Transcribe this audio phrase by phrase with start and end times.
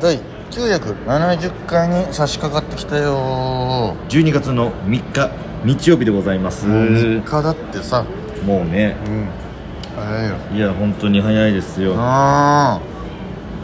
[0.00, 0.18] 第
[0.50, 3.94] 970回に差し掛かってきたよ。
[4.08, 5.30] 12月の3日
[5.64, 6.66] 日曜日でございます。
[6.66, 8.04] もう3日だってさ。
[8.44, 8.96] もうね。
[9.06, 9.28] うん。
[9.94, 10.36] 早いよ。
[10.54, 11.94] いや本当に早いですよ。
[11.96, 12.80] あ。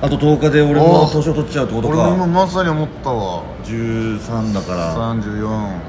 [0.02, 3.42] あと10日で俺も年を取っちゃうってことあ俺も今かまさに思ったわ。
[3.64, 4.94] 13だから。
[4.94, 5.80] 34年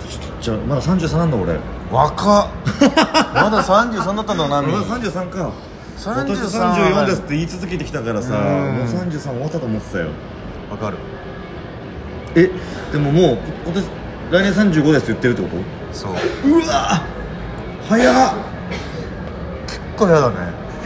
[0.00, 0.58] 取っちゃう。
[0.58, 1.56] まだ33なんだ俺。
[1.92, 2.48] 若っ。
[3.32, 5.50] まだ33だったんだな俺 まだみ33か
[5.96, 8.76] 今年33 34ですって言い続けてきたからさうん。
[8.76, 10.08] もう33終わったと思ってたよ。
[10.70, 10.96] わかる。
[12.34, 12.50] え？
[12.92, 13.84] でももう今年
[14.30, 16.12] 来年35ですって言ってるってこそう。
[16.12, 16.18] と
[16.50, 17.06] うわ！
[17.88, 18.34] 早っ！
[19.66, 20.36] 結構やだね。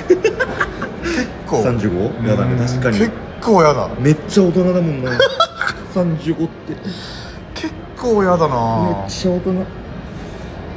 [0.09, 0.33] 結
[1.47, 1.63] 構。
[1.63, 2.29] 35?
[2.29, 2.57] やだね。
[2.67, 2.99] 確かに。
[2.99, 3.89] 結構やだ。
[4.01, 5.13] めっちゃ大人だもんな。
[5.95, 6.75] 35って。
[7.55, 9.65] 結構やだめなっちゃ大人。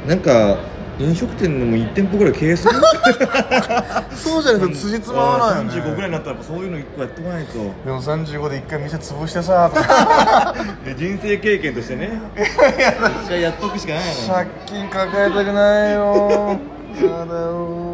[0.06, 0.56] なんか
[1.00, 2.74] 飲食店でも1店舗ぐらい経営する？
[4.14, 5.72] そうじゃないと辻褄合わないよね。
[5.80, 7.52] 35ぐらいになったらそういうの1個やってこないと。
[7.54, 9.70] でも35で一回店潰してさ。
[9.74, 10.54] とか
[10.96, 12.20] 人生経験としてね。
[12.36, 16.58] 一回やっとくしかないの借金抱えたくないよ。
[17.02, 17.90] やだよ。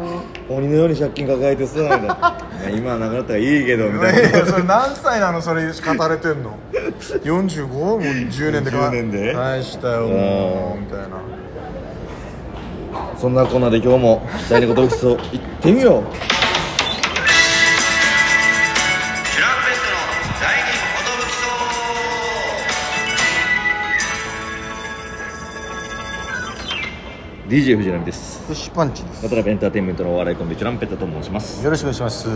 [0.49, 1.79] 鬼のように借金抱えてさ
[2.73, 4.19] 今はなくなったらいいけどみいたいな。
[4.39, 5.41] やそれ何歳なの？
[5.41, 6.57] それ語れてんの
[7.23, 7.67] ？45?
[7.67, 9.33] もう10年で10年で。
[9.33, 11.05] 返したよもうみたいな
[13.17, 16.03] そんなコーナーで今日も第二言室を行ってみよう。
[27.49, 28.43] DJ 藤波です。
[28.43, 29.23] フィッシュパンチです。
[29.23, 31.63] 渡辺エンターテインメントのお笑いコンビチュランペットと申します。
[31.63, 32.27] よろしくお願いします。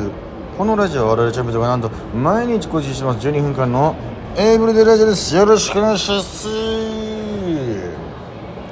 [0.57, 3.27] このラジオは我々チャンピオンがなんと毎日更新してます。
[3.27, 3.95] 12分間の
[4.38, 5.35] エイブリデイラジオです。
[5.35, 6.70] よろしくお願いします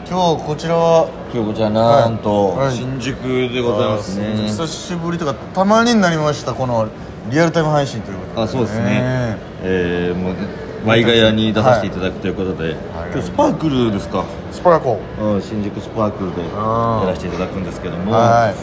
[0.10, 1.08] 今日こちらは？
[1.32, 2.76] 今日こちらなんと、はい。
[2.76, 3.22] 新宿
[3.54, 4.48] でございますね。
[4.48, 6.90] 久しぶりとかたまになりましたこの
[7.30, 9.38] リアルタイム配信ということであそうですね。
[9.62, 10.36] えー、もう
[10.84, 12.76] ワイガヤに出させていただくということで、はい。
[13.14, 18.12] 今日スパークルですか、スパラコうん、新宿スパークルでやらせていただくんですけども。
[18.12, 18.56] はい。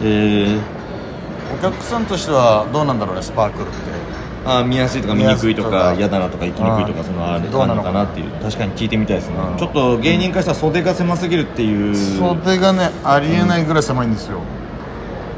[0.00, 0.60] えー、
[1.58, 3.89] お客さんとしてはどうなんだろうねスパークルって
[4.44, 8.30] あー見やすいとか見にくいとか嫌だなとか行きにくいとかそのあるどうなのかなっていう。
[8.42, 9.36] 確かに聞いてみたいですね。
[9.36, 9.58] うん。
[9.58, 11.94] ちょっと芸人からしたら袖が狭すぎるっていう。
[11.94, 14.40] 袖がねありえないぐらい狭いんですよ、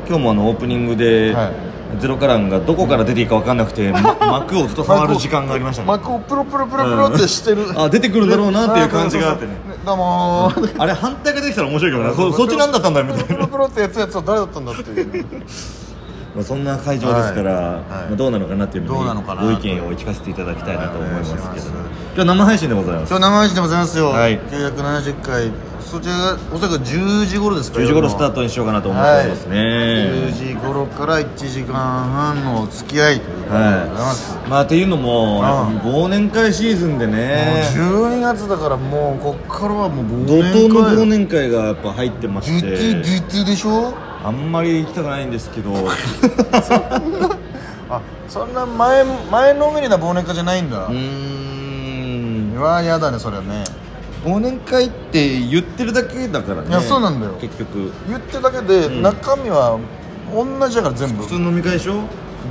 [0.08, 1.52] 今日もあのオープニングで、はい。
[2.00, 9.32] ゼロカランがどこから出ていいか分かんなくて、ま 幕をずっと触る時間がありましたね幕をプロプロプロプロってしてる、あ出てくるんだろうなっていう感じが。
[9.32, 9.50] あってね
[9.84, 10.74] どうもー。
[10.78, 12.14] あれ反対ができたら面白いけどな。
[12.14, 13.24] そそっちなんだったんだみたいな。
[13.24, 15.26] プロプロってやつやつは誰だったんだっていう
[16.34, 17.64] まあそんな会場ですから、はい。
[17.64, 17.82] はい。
[17.88, 21.58] まあどうなのかなっていうのどうなのかなご意見を聞かせていただきたいなと思いますけど、はい
[22.14, 23.08] 今日生配信でございます。
[23.08, 24.38] 今日生配信でございますよ、はい。
[24.38, 25.50] 970回
[25.80, 37.72] そちらがおそらく10時頃ですか10時頃スタートトにしようかなと思ってますね、10時頃から1時間半のお付き合いということでございます、まあっていうのも忘年会シーズンでね。
[37.78, 40.68] もう12月だからもうこっからはもう怒忘年会。
[40.68, 43.94] 涛の忘年会がやっぱ入ってましデュティデてュティでしょ？
[44.24, 45.72] あんまり行きたくないんですけど。
[47.90, 50.86] あそんな前前のめりな忘年会じゃないんだ。
[50.86, 52.54] うーん。
[52.56, 53.64] うわーやだねそれはね。
[54.24, 56.68] 忘年会って言ってるだけだからね。
[56.68, 57.32] いやそうなんだよ。
[57.40, 57.92] 結局。
[58.08, 59.02] 言ってるだけで、ん。
[59.02, 59.78] 中身は
[60.32, 61.22] 同じだから全部。
[61.24, 61.96] 普通の飲み会でしょ？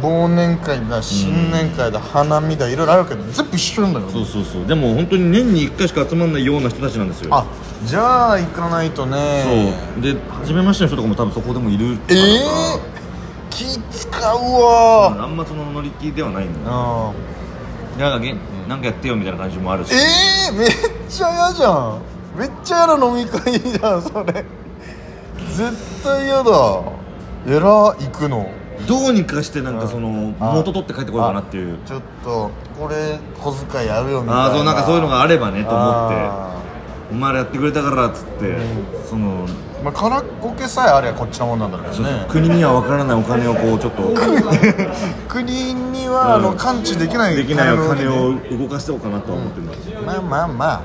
[0.02, 4.10] 忘年会だ新年会だ、花見だいろいろあるけど全部一緒なんだよ。
[4.10, 4.66] そうそうそう。
[4.66, 7.36] でも本当に年に1回しか集まんないような人たちなんですよ。
[7.36, 7.46] あ
[7.84, 9.74] じゃあ行かないとね。
[9.96, 10.02] そう。
[10.02, 12.42] で初めましての人とかも多分そこでもいるええ
[13.50, 15.24] 気使うわ。
[15.24, 16.76] あんまその乗り気ではないんだよ。
[16.76, 17.14] あ
[18.00, 18.22] なん
[18.68, 19.94] なんかやってよみたいな感じもあるし。
[19.94, 19.98] え
[20.54, 20.70] えめっ
[21.10, 22.02] ちゃ嫌じゃん。
[22.38, 24.46] めっちゃ嫌な飲み会じゃんそれ。
[25.50, 26.52] 絶対嫌だ。
[27.48, 28.50] えら行くの
[28.88, 31.78] どうにかしてなんかそのあ元取って帰ってこようかなっていう。
[31.86, 34.42] ちょっとこれ小遣い合うよみたいな。
[34.44, 36.16] ああそうなんかそういうのがあればねと思って。
[36.16, 36.52] あ
[37.12, 38.56] お前らやってくれたからっつって、
[39.06, 39.52] そのー
[39.84, 42.26] まあカラオケさえあればこっちのもんなんだけどね。
[42.30, 44.04] 国には分からないお金をこうちょっと
[45.28, 46.58] 国にはあのうん。
[46.58, 49.64] 感知できないできないお金のを動かしておうかなとは思ってる。
[49.64, 49.68] ん。
[49.68, 50.82] だけど、まあまあまあ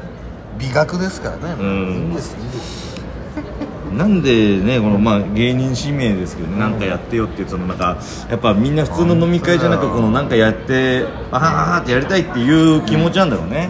[0.58, 1.66] 美学ですからね、ん。
[1.92, 2.85] いいんですいいんです
[3.92, 7.98] なんでねこのまあ芸人指名ですけどね、なんかやってよっていうそのなんか
[8.30, 13.68] やっぱみんな普通の飲み会じゃなくこのなんかやってあはははってやりたいっていう気持ちなんだろうね。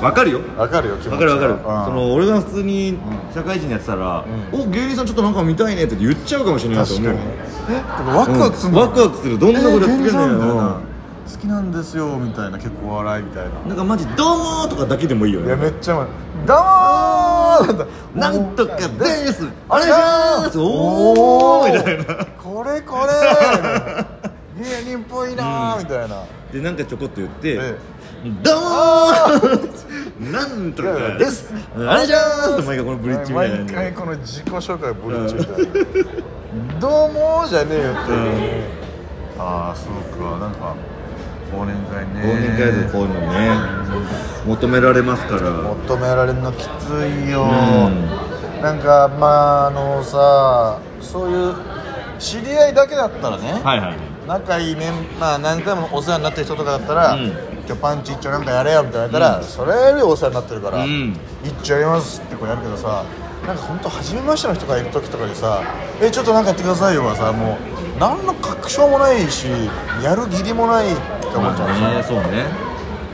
[0.00, 0.40] わ、かるよ。
[0.56, 1.52] わかるよ気持ちわかるわかる。
[1.54, 1.60] うん。
[1.86, 2.96] その俺が普通に
[3.34, 7.16] 社会人やってたら「お芸人さんちょっとなんか見たいね」って言っちゃうかもしれないと思う。
[7.70, 7.82] え？
[8.16, 9.38] ワクワクするうんワクワクする。
[9.38, 10.80] どんなことやってくれんのよ
[11.30, 12.58] 好きなんですよみたいな。
[12.58, 17.17] 結構笑いみたいななんかマジ「どうも」とかだけでもいいよいやねめっちゃどうもー
[18.14, 18.84] なんとかで
[19.32, 19.46] す。
[19.68, 20.58] お願いします。
[20.58, 22.24] おーみたいな。
[22.24, 23.12] これこれ。
[24.58, 26.24] 芸人っぽいなーみたいな。
[26.52, 27.78] でなんかちょこっと言ってえ
[28.42, 31.52] 「どうもなんとかです。
[31.76, 33.56] あれじゃーす」毎回このブリッジみたいな。
[33.56, 35.64] 毎回この自己紹介ブリッジみたい
[36.74, 36.80] な。
[36.80, 37.98] どうもじゃねえよって
[39.38, 40.38] ああそうか。
[40.38, 40.74] なんか
[41.52, 42.22] 忘年会ね。
[42.22, 43.50] 忘年会でこういうのね
[44.46, 45.50] 求められますから。
[45.50, 46.90] 求められるのきつ
[47.26, 51.54] いよ、うなんかまああのさそういう
[52.18, 53.96] 知り合いだけだったらね、はいはい。
[54.26, 57.32] 仲いいねまあ何回もお世話になってる人とかだったら、うん。
[57.66, 61.16] 今日パンチ一丁なんかやれよみたいな言ったら、それよりお世話になってるから、うん。
[61.44, 63.04] 一丁やりますってこうやるけどさ
[63.46, 65.62] なんか本当初めましての人がいる時とかにさ
[66.02, 69.46] 「えちょっとなんかやってくださいよ」はさもう何の確証もないし
[70.02, 70.86] やる義理もない
[71.28, 72.46] って思っちゃうさ、ねそうね。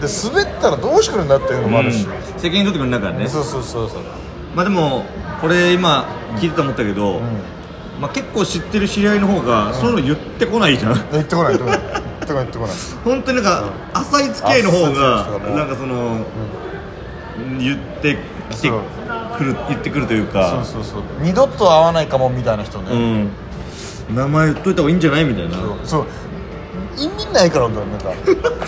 [0.01, 2.41] で滑ったらどうしてくるんだっていうのもあるし、うん。
[2.41, 3.29] 責任取ってくれなからね。
[3.29, 4.03] そうそうそうそう。
[4.55, 5.05] まあでも
[5.41, 6.07] これ今
[6.37, 7.21] 聞いてて思ったけど、
[8.01, 11.81] まあ、結構知ってる知り合いの方がそういうの言ってこないじゃん、言ってこない言ってこない。
[11.81, 12.77] 言ってこない言ってこない。
[13.05, 13.65] 本当になんか
[13.95, 15.39] 浅い付き合いの方が。
[15.55, 16.19] なんかその、
[17.59, 18.19] 言って
[18.51, 20.65] きてくる言ってくるというか。
[20.65, 21.03] そうそうそう。
[21.21, 22.93] 二度と会わないかもみたいな人ね、
[24.11, 24.15] うん。
[24.17, 25.25] 名前言っといた方がいいんじゃない？
[25.25, 25.57] みたいな。
[25.85, 26.07] そう
[26.97, 28.13] 意味ないからみたいななんか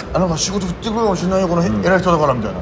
[0.14, 2.58] あなんか仕事振ってくるかもしれないよこの偉い人だからみたいな、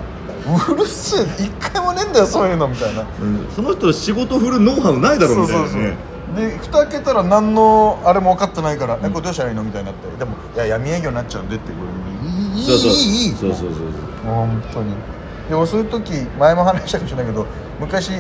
[0.73, 3.03] うるせえ一回もねえんだよそういうのみたいな。
[3.21, 5.97] うんその人仕事振るノウハウないだろみたいなね。
[6.37, 10.19] で蓋開けたら何のあれも分かってないから、えこれどうしたらいいのみたいになって。
[10.19, 11.79] でもいや闇営業になっちゃうんでってこ
[12.23, 12.79] れいいいいそう。
[12.79, 13.69] そういいいいそうそうそう。
[14.25, 14.95] 本当に。
[15.49, 17.47] でもそういう時前も話したかもしれないけど
[17.79, 18.11] 昔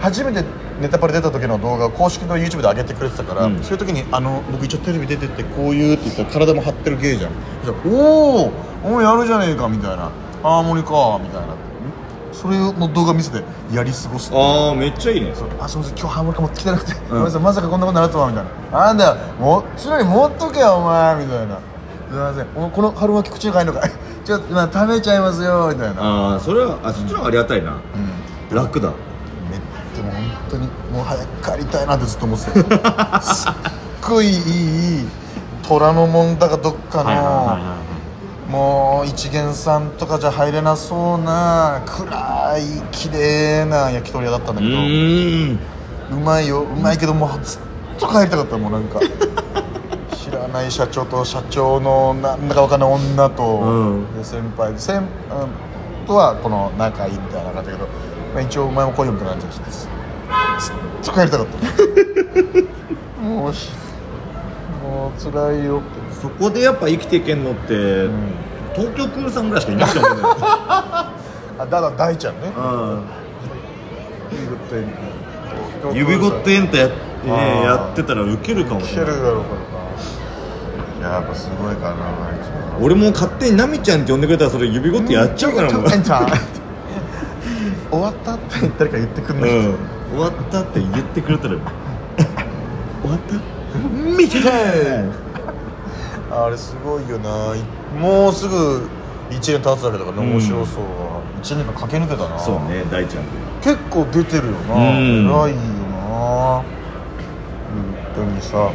[0.00, 0.44] 初めて
[0.80, 3.62] ネタパレ出た時の動画を公式の YouTube で上げてくれてたから、うん。
[3.62, 7.32] そういう時にあの僕一応テレビ出てってこういうって言ったら体も張ってる芸じゃん
[7.86, 8.52] おー
[8.84, 10.10] おーやるじゃねえかみたいな。
[10.42, 11.54] ハーモニカみたいな。
[12.32, 13.42] それの動画見せて
[13.72, 15.32] やり過ごすああめっちゃいいね。
[15.58, 18.78] あすみません今日ハーモニカ持ってきてなくて、ごめんまさかこんなことになるとはみたいな。
[18.86, 21.56] なんだよもう常に持っとけよお前みたいな。
[21.56, 23.88] すみませんおこの春巻き口に入るのか
[24.24, 26.02] ちょっと今食べちゃいますよみたいな。
[26.02, 27.78] ああそれはあそっちの方がありがたいな、
[28.52, 28.90] 楽だ。
[28.90, 29.15] めでも本
[30.50, 33.52] 当にもう早く帰りたいなってずっと思ってたすっ
[34.06, 35.06] ごいいい
[35.62, 37.86] 虎ノ門だかどっかの
[38.50, 42.62] もう一元さんとかじゃ入れなそうな暗い
[42.92, 45.76] 綺麗な焼き鳥屋だったんだうけど
[46.10, 46.62] うまいよ。
[46.62, 47.60] うまいけどもうずっ
[47.98, 49.00] と帰りたかったもうなんか。
[50.16, 54.16] 知らない社長と社長のなんだかわかんない女と、うん。
[54.16, 55.04] で先輩で先、うん、
[56.06, 57.88] とはこの仲いいみたいな感じだけど、
[58.34, 59.88] まあ、一応お前も来いよみたいな感じです
[60.58, 60.74] ずっ
[61.04, 63.22] と帰りたかった。
[63.22, 63.70] もうし
[64.82, 65.86] もう辛いよって。
[66.20, 68.08] そこでやっぱ生きていけんのって、
[68.74, 70.16] 東京クールさんぐらいしかいないと思うん。
[70.22, 71.12] だよあ
[71.58, 72.52] だから大ちゃんね。
[72.56, 73.04] うん
[75.94, 76.94] 指ごってエンタや,、ね、
[77.62, 79.12] やってたらウケるかもいしれない。
[79.12, 79.50] けるだろうか
[81.02, 81.16] らな。
[81.16, 86.38] やっぱすごいかな大ちゃん俺も勝手にナミちゃんって呼んでくれたらそれ指ごってやっちゃうからもう、エンター
[87.90, 89.76] 終わったって誰か言ってくんない、うん、
[90.10, 91.54] 終わったって言ってくれたら
[93.02, 93.34] 終わった？
[94.16, 94.42] みたい
[96.30, 97.54] あれすごいよな。
[98.00, 98.88] もうすぐ
[99.30, 102.38] 1年経つだけだからね面白そうは、1年間駆け抜けたな。
[102.38, 103.30] そうね大ちゃんで
[103.62, 105.26] 結構出てるよな、うん。
[105.26, 105.56] 偉いよ
[106.00, 106.06] な。
[106.54, 106.64] 本
[108.14, 108.70] 当にさ。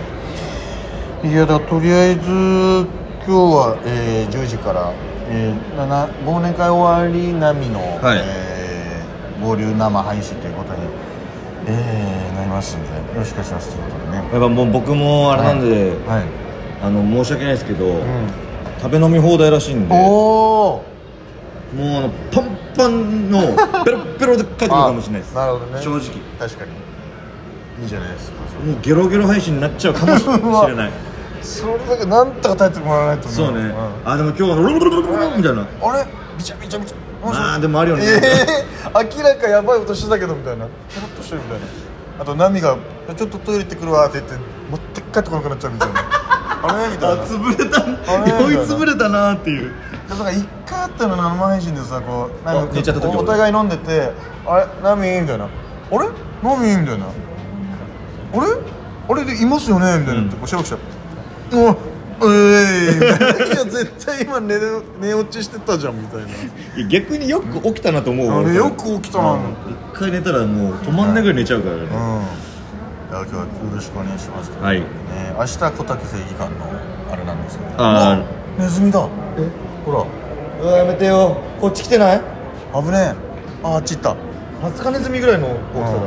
[1.24, 2.86] いやだとりあえず今
[3.28, 4.92] 日は、えー10時から、
[5.30, 8.20] えー忘年会終わり並みの、はい。
[8.24, 10.61] えー合流生配信というこ
[11.68, 14.18] えーなりますんでよろしくお願いしますということでね。
[14.18, 16.26] やっぱもう僕もあれなんで、はい、
[16.82, 18.02] あの申し訳ないですけど、うん。
[18.82, 20.84] 食べ飲み放題らしいんでも
[21.74, 23.42] うあのパンパンの
[23.86, 25.36] ペロッペロで帰ってくるかもしれないです。
[25.36, 25.82] なるほどね。
[25.82, 26.00] 正直。
[26.40, 26.72] 確かに。
[27.84, 30.26] いいじゃないですかもうゲロゲロ配信になっちゃうかもし
[30.68, 30.92] れない。
[31.42, 33.34] それだけなんとか耐えてもらわないとね。
[33.34, 33.74] そうね、ん。
[34.06, 35.62] あでも今日はロロロロロロロみたいな。
[35.62, 36.06] あれ？
[36.38, 36.96] びちゃびちゃびちゃ。
[37.24, 38.04] あーでもあるよね。
[38.06, 40.66] えー、明らかやばい音してたけどみたいな。
[40.66, 41.02] ちょ
[41.36, 41.66] みたいな。
[42.20, 42.78] あとナミが
[43.18, 44.36] 「ちょっとトイレ行ってくるわ」って言って
[44.70, 46.00] 持って帰ってこなくなっちゃうみたいな。
[46.64, 47.24] あれみたいな。
[47.24, 47.82] あ潰れた。
[47.82, 49.74] あれ酔い潰れたなっていう。
[50.10, 54.12] だから一回あったの生配信でさこうナミあ寝ちゃった時おお互い飲んでて
[54.46, 54.68] 「あれ？
[54.84, 55.50] ナミ?」みたいな「あ
[55.98, 56.10] れ？
[56.44, 57.06] ナミ?」みたいな
[58.36, 58.52] 「あれ？
[59.10, 60.78] あれでいますよね?」みたいなってこうしゃべきちゃ
[61.52, 61.76] う「もうえー
[62.84, 66.28] い」みたいな「いや絶対今寝る寝落ちしてたじゃん」みたいな。
[66.28, 66.30] い
[66.82, 69.32] や逆によく起きたなと思うわあれよく起きたな。
[69.34, 69.40] うん。
[69.40, 71.88] 一回寝たらもう止まんないぐらい寝ちゃうからね、うん。
[71.88, 71.94] いや
[73.12, 74.52] 今日はよろしくお願いします。
[74.62, 74.80] はい。
[74.80, 74.86] ね
[75.38, 76.56] 明日小竹正義館の
[77.12, 77.72] あれなんですけど。
[77.78, 78.26] あうわ
[78.58, 79.08] ネズミだ。
[79.38, 79.50] え？
[79.86, 80.06] ほら。
[80.64, 81.38] うわやめてよ。
[81.60, 82.22] こっち来てない？
[82.74, 83.16] 危ねえ。
[83.64, 84.16] ああっち行った。
[84.62, 85.98] ハツカネズミぐらいの大きさ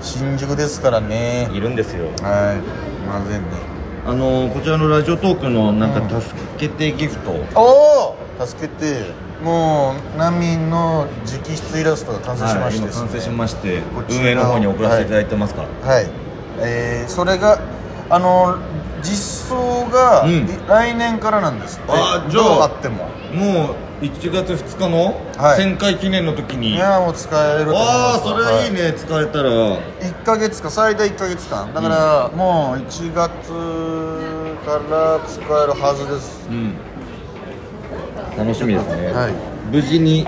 [0.00, 1.48] 新宿ですからね。
[1.50, 2.06] だいるんですよ。
[2.22, 3.06] はい。
[3.06, 3.75] まずいね
[4.06, 9.26] あのこちらのラジオトークのなんか助けてギフト、おお助けて。
[9.42, 12.86] もう難民の直筆イラストが完成しまはい、今して。
[12.86, 14.22] ですね完成しましてこちらを。
[14.22, 16.06] 運営の方に送らせていただいてますから、はい、
[16.60, 17.60] えーそれが
[18.08, 18.56] あの
[19.02, 20.30] 実装が、うん。
[20.30, 21.92] い来年からなんですって。
[21.92, 23.08] あじゃあどうあっても。
[23.34, 25.60] もう1月2日のはい。
[25.60, 27.90] 1000回記念の時に、いやもう使えると思います。
[27.90, 29.50] ああそれいいね、使えたら。
[29.50, 33.52] 1か月か最大1か月間だから、もう1月
[34.66, 36.46] から使えるはずです。
[36.50, 36.74] うん。
[38.36, 39.32] 楽しみですね、はい。
[39.72, 40.26] 無事に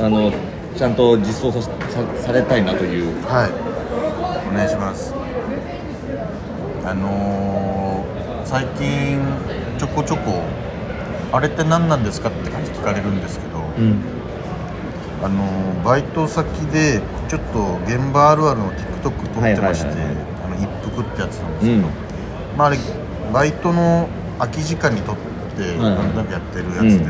[0.00, 0.32] あの
[0.76, 1.70] ちゃんと実装ささ
[2.26, 3.24] されたいなという。
[3.26, 3.50] はい。
[4.48, 5.12] お願いします。
[6.84, 9.20] あのー、最近
[9.78, 10.42] ちょこちょこ
[11.32, 14.00] あれって何なんですかって感じ聞かれるんですけど、うん。
[15.22, 19.90] あのーバイト先でちょっと現場あるあるの TikTok 撮ってまして、
[20.60, 21.82] 一服ってやつなんですけど、うん。
[22.56, 22.78] まああれ
[23.32, 24.08] バイトの
[24.38, 27.06] 空き時間に撮ってはいなんとなくやってるやつで、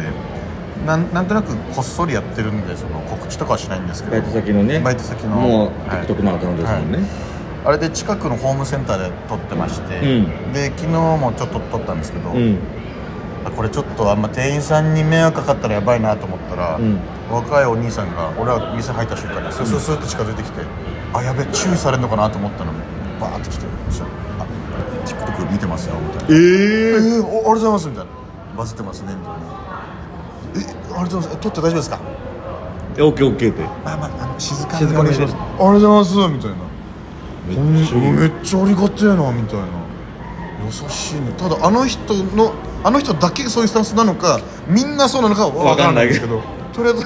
[0.87, 4.81] なんなんとなくこっそりやってるんでその告知とかはしないんですけどバイト先のね。
[4.81, 6.07] バイト先のもうはい。
[6.07, 6.99] TikTok のアカウントですもんね、
[7.67, 10.53] あれで近くのホームセンターで撮ってまして、うん。
[10.55, 12.57] で昨日もちょっと撮ったんですけど、うん。
[12.57, 12.82] あ
[13.57, 16.99] これちょっとあんま店員さんに迷惑かかったらやばいなと思ったら、うん。
[17.31, 20.63] 若いお兄さんが俺は店入った瞬間にスースースーって近づいてきて、
[21.15, 22.79] あやべ注意されるのかなと思ったのに
[23.21, 24.47] バーって来てそしたらあ
[25.07, 28.11] TikTok 見てますよ」みたいな「えええー、おありがとうございます」みたいな
[28.57, 29.39] 「バズってますね」みたいな
[30.93, 31.31] 「えありがとうございます。
[31.33, 31.99] え撮って大丈夫ですか?」
[32.93, 33.63] オッケーオッケーって。
[33.85, 35.35] まあまああの静か静かにします。
[35.35, 36.57] ありがとうございますみたいな。
[37.49, 38.13] めっちゃいい。
[38.13, 39.67] めっちゃありがてえなみたいな
[40.65, 42.53] 優しいねただあの人の
[42.85, 46.41] あの人だけそういうスタンスなのかみんなそうなのかは分からないんですけど
[46.73, 47.05] とりあえず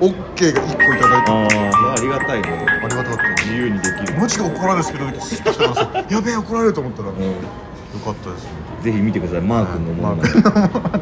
[0.00, 1.48] OK が1個いただいてあ
[1.90, 2.66] あありがたいね。
[2.82, 3.42] ありがたかった。
[3.42, 4.18] 自由にできる。
[4.18, 7.14] マジで怒られるスピードでスッと来たからさやべえ怒られると思ったら、よ
[8.04, 8.48] かったです
[8.82, 9.40] ぜひ見てください。
[9.40, 10.16] マー君のもの。
[10.16, 11.00] まねまあ